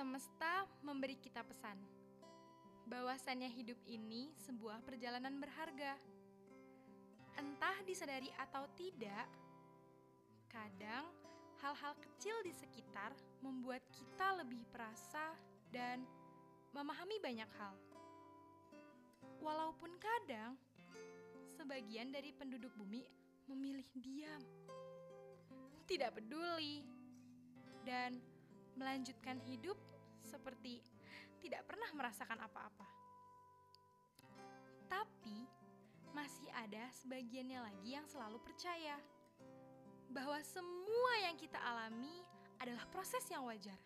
[0.00, 1.76] Semesta memberi kita pesan
[2.88, 5.92] bahwasannya hidup ini sebuah perjalanan berharga.
[7.36, 9.28] Entah disadari atau tidak,
[10.48, 11.04] kadang
[11.60, 13.12] hal-hal kecil di sekitar
[13.44, 15.36] membuat kita lebih perasa
[15.68, 16.00] dan
[16.72, 17.76] memahami banyak hal.
[19.44, 20.56] Walaupun kadang
[21.60, 23.04] sebagian dari penduduk bumi
[23.52, 24.40] memilih diam,
[25.84, 26.88] tidak peduli,
[27.84, 28.16] dan
[28.78, 29.76] melanjutkan hidup
[30.22, 30.84] seperti
[31.40, 32.86] tidak pernah merasakan apa-apa.
[34.90, 35.38] Tapi
[36.10, 38.98] masih ada sebagiannya lagi yang selalu percaya
[40.10, 42.22] bahwa semua yang kita alami
[42.58, 43.78] adalah proses yang wajar.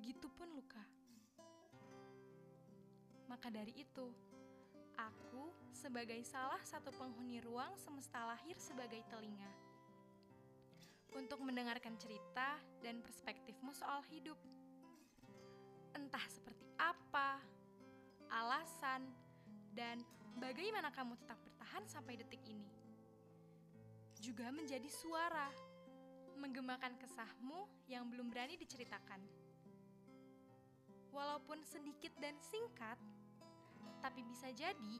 [0.00, 0.80] Begitupun luka.
[3.28, 4.08] Maka dari itu,
[4.96, 9.52] aku sebagai salah satu penghuni ruang semesta lahir sebagai telinga
[11.12, 14.40] untuk mendengarkan cerita dan perspektifmu soal hidup.
[15.92, 17.36] Entah seperti apa,
[18.32, 19.04] alasan,
[19.76, 20.00] dan
[20.40, 22.72] bagaimana kamu tetap bertahan sampai detik ini.
[24.16, 25.52] Juga menjadi suara,
[26.40, 29.49] menggemakan kesahmu yang belum berani diceritakan.
[31.10, 32.94] Walaupun sedikit dan singkat,
[33.98, 34.94] tapi bisa jadi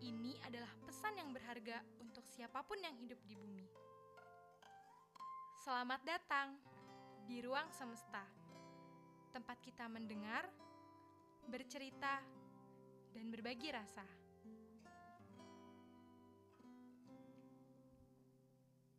[0.00, 3.66] ini adalah pesan yang berharga untuk siapa pun yang hidup di bumi.
[5.66, 6.54] Selamat datang
[7.26, 8.22] di ruang semesta,
[9.34, 10.46] tempat kita mendengar,
[11.50, 12.22] bercerita,
[13.10, 14.25] dan berbagi rasa.